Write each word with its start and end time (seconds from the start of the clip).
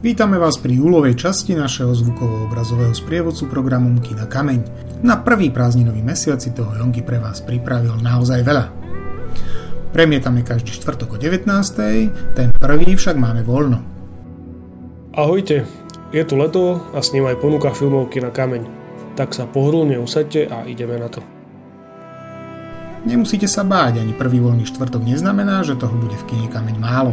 Vítame 0.00 0.40
vás 0.40 0.56
pri 0.56 0.80
júlovej 0.80 1.12
časti 1.12 1.52
našeho 1.52 1.92
zvukovo-obrazového 1.92 2.96
sprievodcu 2.96 3.52
programu 3.52 3.92
Kina 4.00 4.24
Kameň. 4.24 4.64
Na 5.04 5.20
prvý 5.20 5.52
prázdninový 5.52 6.00
mesiac 6.00 6.40
si 6.40 6.56
toho 6.56 6.72
Jonky 6.72 7.04
pre 7.04 7.20
vás 7.20 7.44
pripravil 7.44 8.00
naozaj 8.00 8.40
veľa. 8.40 8.72
Premietame 9.92 10.40
každý 10.40 10.72
štvrtok 10.72 11.14
o 11.14 11.16
19. 11.20 11.44
Ten 12.32 12.48
prvý 12.56 12.96
však 12.96 13.20
máme 13.20 13.44
voľno. 13.44 13.84
Ahojte, 15.12 15.68
je 16.16 16.22
tu 16.24 16.32
leto 16.40 16.80
a 16.96 17.04
s 17.04 17.12
ním 17.12 17.28
aj 17.28 17.36
ponuka 17.36 17.68
filmov 17.68 18.08
Kina 18.08 18.32
Kameň. 18.32 18.64
Tak 19.20 19.36
sa 19.36 19.44
pohodlne 19.44 20.00
usadte 20.00 20.48
a 20.48 20.64
ideme 20.64 20.96
na 20.96 21.12
to. 21.12 21.20
Nemusíte 23.00 23.48
sa 23.48 23.64
báť, 23.64 24.00
ani 24.00 24.12
prvý 24.12 24.44
voľný 24.44 24.64
štvrtok 24.64 25.04
neznamená, 25.04 25.64
že 25.64 25.76
toho 25.76 25.92
bude 25.92 26.16
v 26.20 26.24
kine 26.28 26.48
Kameň 26.52 26.76
málo. 26.76 27.12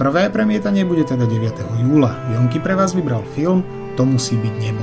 Prvé 0.00 0.32
premietanie 0.32 0.80
bude 0.88 1.04
teda 1.04 1.28
9. 1.28 1.60
júla. 1.84 2.16
Jonky 2.32 2.56
pre 2.56 2.72
vás 2.72 2.96
vybral 2.96 3.20
film 3.36 3.60
To 4.00 4.08
musí 4.08 4.32
byť 4.32 4.54
nebo. 4.56 4.80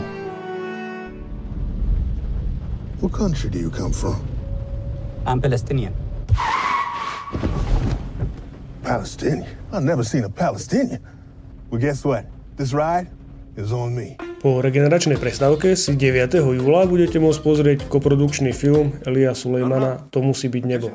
What 3.02 3.18
country 3.18 3.50
do 3.50 3.58
you 3.58 3.74
come 3.74 3.90
from? 3.90 4.22
I'm 5.26 5.42
Palestinian. 5.42 5.98
Palestinian? 8.86 9.50
I've 9.74 9.82
never 9.82 10.06
seen 10.06 10.22
a 10.22 10.30
Palestinian. 10.30 11.02
Well, 11.74 11.82
guess 11.82 12.06
what? 12.06 12.30
This 12.54 12.78
ride 12.78 13.10
is 13.58 13.74
on 13.74 13.98
me. 13.98 14.22
Po 14.46 14.62
regeneračnej 14.62 15.18
prestávke 15.18 15.74
si 15.74 15.98
9. 15.98 16.46
júla 16.46 16.86
budete 16.86 17.18
môcť 17.18 17.42
pozrieť 17.42 17.80
koprodukčný 17.90 18.54
film 18.54 18.94
Elia 19.02 19.34
Sulejmana 19.34 19.98
To 20.14 20.22
musí 20.22 20.46
byť 20.46 20.64
nebo. 20.70 20.94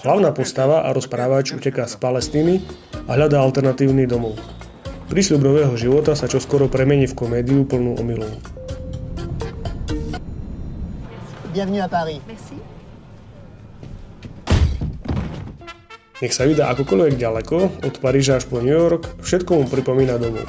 Hlavná 0.00 0.32
postava 0.32 0.88
a 0.88 0.96
rozprávač 0.96 1.52
uteká 1.52 1.84
z 1.84 2.00
Palestíny 2.00 2.64
a 3.04 3.12
hľadá 3.12 3.44
alternatívny 3.44 4.08
domov. 4.08 4.40
Prísľub 5.12 5.44
nového 5.44 5.76
života 5.76 6.16
sa 6.16 6.24
čoskoro 6.24 6.72
premení 6.72 7.04
v 7.04 7.12
komédiu 7.12 7.68
plnú 7.68 8.00
omylov. 8.00 8.32
Bienvenue 11.52 11.84
à 11.84 11.90
Paris. 11.92 12.24
Merci. 12.24 12.56
Nech 16.24 16.32
sa 16.32 16.48
vydá 16.48 16.72
akokoľvek 16.72 17.20
ďaleko, 17.20 17.84
od 17.84 17.94
Paríža 18.00 18.40
až 18.40 18.48
po 18.48 18.64
New 18.64 18.72
York, 18.72 19.20
všetko 19.20 19.60
mu 19.60 19.64
pripomína 19.68 20.16
domov. 20.16 20.48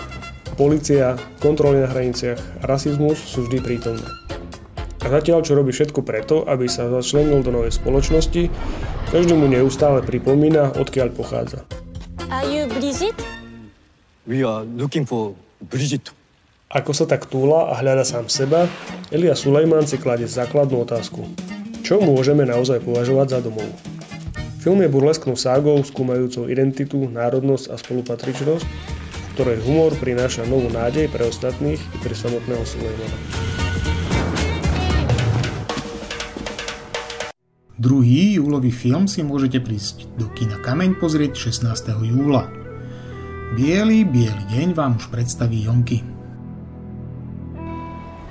Polícia, 0.55 1.19
kontroly 1.43 1.83
na 1.83 1.91
hraniciach, 1.91 2.63
rasizmus 2.63 3.19
sú 3.19 3.49
vždy 3.49 3.59
prítomné. 3.59 4.22
A 5.03 5.11
zatiaľ, 5.11 5.43
čo 5.43 5.59
robí 5.59 5.75
všetko 5.75 5.99
preto, 6.07 6.47
aby 6.47 6.71
sa 6.71 6.87
začlenil 6.87 7.43
do 7.43 7.51
novej 7.51 7.75
spoločnosti, 7.75 8.47
každý 9.11 9.33
mu 9.35 9.51
neustále 9.51 9.99
pripomína, 9.99 10.79
odkiaľ 10.79 11.11
pochádza. 11.11 11.67
Are 12.31 12.47
you 12.47 12.71
Brigitte? 12.71 13.19
We 14.23 14.47
are 14.47 14.63
looking 14.63 15.03
for 15.03 15.35
Brigitte. 15.59 16.15
Ako 16.71 16.95
sa 16.95 17.03
tak 17.05 17.27
túla 17.27 17.69
a 17.69 17.77
hľada 17.77 18.07
sám 18.07 18.31
seba, 18.31 18.65
Elia 19.11 19.35
Sulejman 19.35 19.85
si 19.85 19.99
kladie 19.99 20.25
základnú 20.25 20.87
otázku. 20.87 21.27
Čo 21.83 21.99
môžeme 21.99 22.47
naozaj 22.47 22.81
považovať 22.81 23.27
za 23.37 23.39
domov? 23.43 23.67
Film 24.63 24.79
je 24.79 24.87
burlesknou 24.87 25.35
ságou 25.35 25.83
skúmajúcou 25.83 26.47
identitu, 26.47 27.11
národnosť 27.11 27.65
a 27.69 27.75
spolupatričnosť, 27.75 28.65
v 28.65 29.27
ktorej 29.35 29.59
humor 29.67 29.91
prináša 29.99 30.47
novú 30.47 30.71
nádej 30.71 31.11
pre 31.11 31.27
ostatných 31.27 31.77
i 31.77 31.97
pre 31.99 32.15
samotného 32.15 32.63
Sulejmana. 32.63 33.52
Druhý 37.83 38.39
júlový 38.39 38.71
film 38.71 39.11
si 39.11 39.27
môžete 39.27 39.59
prísť 39.59 40.07
do 40.15 40.31
kina 40.31 40.55
Kameň 40.55 41.03
pozrieť 41.03 41.51
16. 41.51 41.91
júla. 42.15 42.47
Bielý, 43.59 44.07
biely 44.07 44.43
deň 44.55 44.71
vám 44.71 44.95
už 44.95 45.11
predstaví 45.11 45.67
Jonky. 45.67 45.99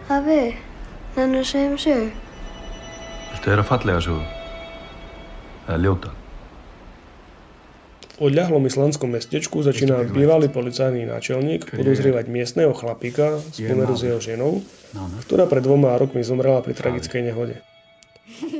Abe, 0.08 0.56
Nanna 1.20 1.44
Shemshu. 1.44 2.08
Viltu 3.36 3.46
heyra 3.52 3.60
fallega 3.60 4.00
sögu? 4.00 4.24
Eða 5.68 5.76
ljóta? 5.84 6.16
V 8.16 8.32
odľahlom 8.32 8.64
islandskom 8.72 9.12
mestečku 9.12 9.60
začína 9.60 10.08
bývalý 10.08 10.48
policajný 10.48 11.04
náčelník 11.04 11.76
podozrievať 11.76 12.24
miestneho 12.32 12.72
chlapíka 12.72 13.36
z 13.52 13.68
pomeru 13.68 14.00
s 14.00 14.02
jeho 14.08 14.16
ženou, 14.16 14.64
ktorá 15.28 15.44
pred 15.44 15.60
dvoma 15.60 15.92
rokmi 16.00 16.24
zomrela 16.24 16.64
pri 16.64 16.72
tragickej 16.72 17.28
nehode. 17.28 17.60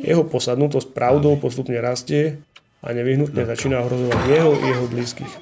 Jeho 0.02 0.26
posadnutosť 0.26 0.90
pravdou 0.90 1.38
postupne 1.38 1.78
rastie 1.78 2.42
a 2.82 2.90
nevyhnutne 2.90 3.46
začína 3.46 3.78
ohrozovať 3.82 4.20
jeho 4.26 4.52
i 4.58 4.64
jeho 4.74 4.86
blízkych. 4.90 5.32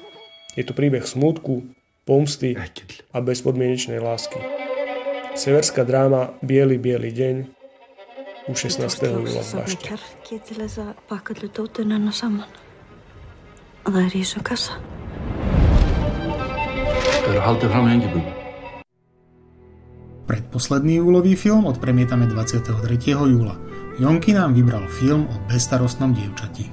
Je 0.53 0.63
to 0.67 0.77
príbeh 0.77 1.07
smútku, 1.07 1.65
pomsty 2.05 2.59
a 3.13 3.17
bezpodmienečnej 3.21 3.97
lásky. 3.97 4.37
Severská 5.33 5.87
dráma 5.87 6.35
Bielý, 6.43 6.75
biely 6.75 7.11
deň 7.15 7.35
u 8.49 8.53
16. 8.53 8.83
júla 9.05 9.41
v 9.41 9.51
Bašte. 9.63 9.85
það 13.85 14.01
er 14.01 14.13
í 14.17 14.21
þessu 14.21 14.43
kassa. 14.43 14.77
Það 17.21 17.31
eru 17.31 17.41
haldið 17.47 17.73
fram 17.73 17.87
í 17.87 17.95
Engibjörgu. 17.95 18.40
Predposledný 20.21 21.01
júlový 21.01 21.33
film 21.33 21.65
odpremietame 21.65 22.29
23. 22.29 22.77
júla. 23.09 23.57
Jonky 23.97 24.37
nám 24.37 24.53
vybral 24.53 24.85
film 24.87 25.25
o 25.25 25.35
bezstarostnom 25.49 26.13
dievčati. 26.13 26.69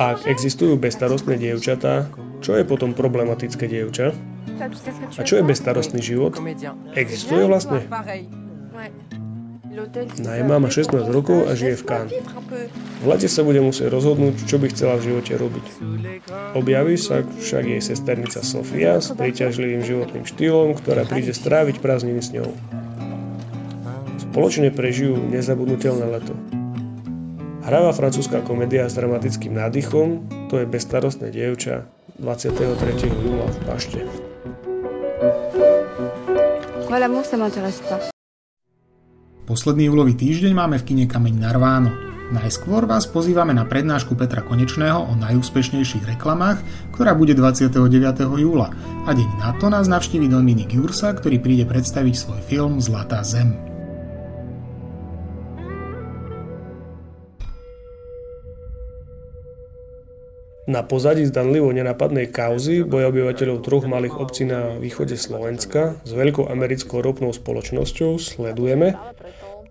Ak 0.00 0.24
existujú 0.24 0.80
bezstarostné 0.80 1.36
dievčatá, 1.36 2.08
čo 2.40 2.56
je 2.56 2.64
potom 2.64 2.96
problematické 2.96 3.68
dievča? 3.68 4.16
A 5.16 5.22
čo 5.22 5.38
je 5.38 5.44
bezstarostný 5.44 6.00
život? 6.00 6.34
Existuje 6.96 7.44
vlastne? 7.44 7.84
Naima 10.20 10.60
má 10.60 10.68
16 10.68 10.92
rokov 11.08 11.48
a 11.48 11.56
žije 11.56 11.80
v 11.80 11.84
Cannes. 11.88 12.12
V 13.00 13.06
lete 13.08 13.24
sa 13.24 13.40
bude 13.40 13.64
musieť 13.64 13.88
rozhodnúť, 13.88 14.44
čo 14.44 14.60
by 14.60 14.68
chcela 14.68 15.00
v 15.00 15.08
živote 15.08 15.32
robiť. 15.40 15.66
Objaví 16.52 17.00
sa 17.00 17.24
však 17.24 17.64
jej 17.64 17.80
sesternica 17.80 18.44
Sofia 18.44 19.00
s 19.00 19.16
príťažlivým 19.16 19.80
životným 19.80 20.28
štýlom, 20.28 20.76
ktorá 20.76 21.08
príde 21.08 21.32
stráviť 21.32 21.80
prázdniny 21.80 22.20
s 22.20 22.36
ňou. 22.36 22.52
Spoločne 24.28 24.68
prežijú 24.68 25.16
nezabudnutelné 25.16 26.04
leto. 26.04 26.36
Hravá 27.64 27.96
francúzska 27.96 28.44
komédia 28.44 28.90
s 28.90 28.98
dramatickým 28.98 29.56
nádychom, 29.56 30.28
to 30.52 30.60
je 30.60 30.66
bezstarostné 30.68 31.32
dievča 31.32 31.88
23. 32.20 32.58
júla 33.08 33.46
v 33.48 33.58
Bašte. 33.64 34.00
Moi, 36.92 37.00
l'amour, 37.00 37.24
ça 37.24 37.40
m'intéresse 37.40 37.80
pas. 37.88 38.11
Posledný 39.52 39.92
júlový 39.92 40.16
týždeň 40.16 40.56
máme 40.56 40.80
v 40.80 40.86
kine 40.88 41.04
Kameň 41.04 41.36
Narváno. 41.36 41.92
Najskôr 42.32 42.88
vás 42.88 43.04
pozývame 43.04 43.52
na 43.52 43.68
prednášku 43.68 44.16
Petra 44.16 44.40
Konečného 44.40 44.96
o 44.96 45.12
najúspešnejších 45.12 46.08
reklamách, 46.08 46.64
ktorá 46.96 47.12
bude 47.12 47.36
29. 47.36 47.68
júla 48.40 48.72
a 49.04 49.12
deň 49.12 49.28
na 49.44 49.52
to 49.60 49.68
nás 49.68 49.92
navštívi 49.92 50.32
Dominik 50.32 50.72
Jursa, 50.72 51.12
ktorý 51.12 51.36
príde 51.36 51.68
predstaviť 51.68 52.14
svoj 52.16 52.40
film 52.48 52.80
Zlatá 52.80 53.20
zem. 53.20 53.71
Na 60.62 60.86
pozadí 60.86 61.26
zdanlivo 61.26 61.74
nenapadnej 61.74 62.30
kauzy 62.30 62.86
boja 62.86 63.10
obyvateľov 63.10 63.66
troch 63.66 63.82
malých 63.82 64.14
obcí 64.14 64.46
na 64.46 64.78
východe 64.78 65.18
Slovenska 65.18 65.98
s 66.06 66.10
veľkou 66.14 66.46
americkou 66.46 67.02
ropnou 67.02 67.34
spoločnosťou 67.34 68.22
sledujeme, 68.22 68.94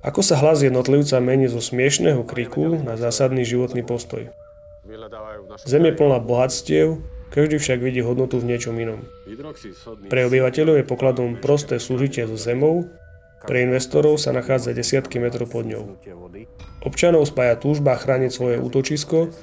ako 0.03 0.19
sa 0.19 0.35
hlas 0.35 0.59
jednotlivca 0.59 1.23
mení 1.23 1.47
zo 1.47 1.63
smiešného 1.63 2.27
kriku 2.27 2.75
na 2.75 2.99
zásadný 2.99 3.47
životný 3.47 3.87
postoj. 3.87 4.27
Zem 5.63 5.83
je 5.87 5.93
plná 5.95 6.19
bohatstiev, 6.19 6.99
každý 7.31 7.63
však 7.63 7.79
vidí 7.79 8.03
hodnotu 8.03 8.43
v 8.43 8.51
niečom 8.51 8.75
inom. 8.75 8.99
Pre 10.11 10.21
obyvateľov 10.27 10.75
je 10.75 10.89
pokladom 10.91 11.39
prosté 11.39 11.79
súžitie 11.79 12.27
so 12.27 12.35
zemou, 12.35 12.91
pre 13.41 13.65
investorov 13.65 14.21
sa 14.21 14.29
nachádza 14.33 14.77
desiatky 14.77 15.17
metrov 15.17 15.49
pod 15.49 15.65
ňou. 15.65 15.97
Občanov 16.81 17.25
spája 17.29 17.57
túžba 17.57 17.97
chrániť 17.97 18.31
svoje 18.31 18.55
útočisko, 18.61 19.33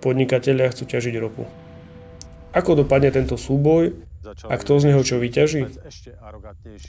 podnikatelia 0.00 0.72
chcú 0.72 0.84
ťažiť 0.88 1.14
ropu. 1.20 1.44
Ako 2.54 2.78
dopadne 2.78 3.10
tento 3.10 3.34
súboj 3.34 3.98
a 4.24 4.54
kto 4.56 4.80
z 4.80 4.84
neho 4.92 5.02
čo 5.04 5.20
vyťaží? 5.20 5.68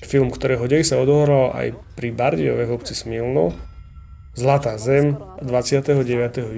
Film, 0.05 0.31
ktorého 0.31 0.63
dej 0.71 0.87
sa 0.87 1.01
odohral 1.01 1.51
aj 1.51 1.67
pri 1.99 2.09
Bardiove 2.15 2.63
v 2.63 2.75
obci 2.75 2.95
Smilno, 2.95 3.51
Zlatá 4.35 4.75
zem 4.75 5.15
29. 5.47 6.03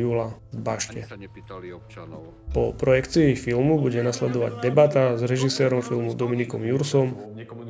júla 0.01 0.33
v 0.49 0.59
Bašte. 0.65 1.05
Po 2.49 2.73
projekcii 2.73 3.37
filmu 3.37 3.77
bude 3.77 4.01
nasledovať 4.01 4.65
debata 4.65 5.13
s 5.13 5.21
režisérom 5.21 5.85
filmu 5.85 6.17
Dominikom 6.17 6.65
Jursom 6.65 7.13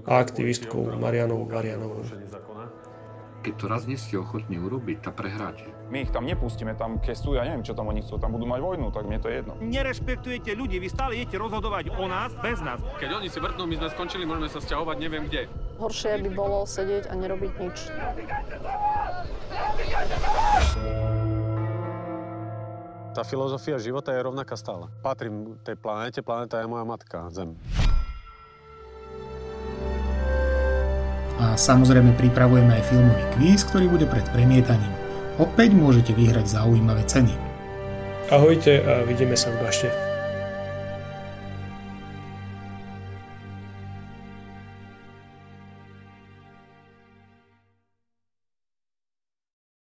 a 0.08 0.24
aktivistkou 0.24 0.96
Marianou 0.96 1.44
Varianovou. 1.44 2.08
keď 3.44 3.54
to 3.64 3.66
raz 3.72 3.88
nie 3.88 3.96
ste 3.96 4.20
ochotní 4.20 4.60
urobiť, 4.60 5.08
tak 5.08 5.24
prehráte. 5.24 5.64
My 5.88 6.04
ich 6.04 6.12
tam 6.12 6.28
nepustíme, 6.28 6.76
tam 6.76 7.00
keď 7.00 7.16
sú, 7.16 7.40
ja 7.40 7.48
neviem, 7.48 7.64
čo 7.64 7.72
tam 7.72 7.88
oni 7.88 8.04
chcú, 8.04 8.20
tam 8.20 8.36
budú 8.36 8.44
mať 8.44 8.60
vojnu, 8.60 8.92
tak 8.92 9.08
mne 9.08 9.24
to 9.24 9.32
je 9.32 9.40
jedno. 9.40 9.56
Nerešpektujete 9.64 10.52
ľudí, 10.52 10.84
vy 10.84 10.88
stále 10.92 11.16
idete 11.16 11.40
rozhodovať 11.40 11.96
o 11.96 12.12
nás 12.12 12.36
bez 12.44 12.60
nás. 12.60 12.84
Keď 13.00 13.24
oni 13.24 13.28
si 13.32 13.40
vrtnú, 13.40 13.64
my 13.64 13.76
sme 13.80 13.88
skončili, 13.92 14.28
môžeme 14.28 14.52
sa 14.52 14.60
sťahovať 14.60 14.96
neviem 15.00 15.32
kde. 15.32 15.48
Horšie 15.80 16.28
by 16.28 16.30
bolo 16.36 16.68
sedieť 16.68 17.08
a 17.08 17.14
nerobiť 17.16 17.52
nič. 17.56 17.78
Tá 23.18 23.26
filozofia 23.26 23.82
života 23.82 24.14
je 24.14 24.22
rovnaká 24.22 24.54
stále. 24.54 24.94
Patrím 25.02 25.58
tej 25.66 25.74
planete, 25.74 26.22
planeta 26.22 26.62
je 26.62 26.70
moja 26.70 26.86
matka, 26.86 27.26
Zem. 27.34 27.58
A 31.42 31.58
samozrejme 31.58 32.14
pripravujeme 32.14 32.78
aj 32.78 32.94
filmový 32.94 33.26
kvíz, 33.38 33.66
ktorý 33.66 33.90
bude 33.90 34.06
pred 34.06 34.26
premietaním. 34.34 34.94
Opäť 35.38 35.74
môžete 35.74 36.14
vyhrať 36.14 36.46
zaujímavé 36.46 37.06
ceny. 37.06 37.34
Ahojte 38.30 38.82
a 38.86 39.06
vidíme 39.06 39.38
sa 39.38 39.54
v 39.54 39.66
bašte. 39.66 40.17